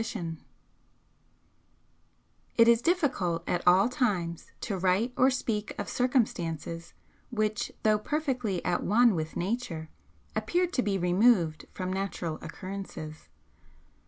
I 0.01 0.03
THE 0.03 0.07
HEROINE 0.17 0.31
BEGINS 0.33 0.41
HER 0.41 0.53
STORY 2.53 2.55
It 2.57 2.67
is 2.67 2.81
difficult 2.81 3.43
at 3.47 3.67
all 3.67 3.87
times 3.87 4.51
to 4.61 4.75
write 4.79 5.13
or 5.15 5.29
speak 5.29 5.75
of 5.77 5.87
circumstances 5.89 6.95
which 7.29 7.71
though 7.83 7.99
perfectly 7.99 8.65
at 8.65 8.81
one 8.81 9.13
with 9.13 9.37
Nature 9.37 9.89
appear 10.35 10.65
to 10.65 10.81
be 10.81 10.97
removed 10.97 11.67
from 11.75 11.93
natural 11.93 12.39
occurrences. 12.41 13.27